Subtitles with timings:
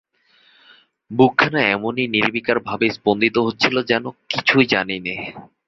[1.11, 5.15] বুকখানা এমনি নির্বিকারভাবেই স্পন্দিত হচ্ছিল যেন কিছুই জানিনে।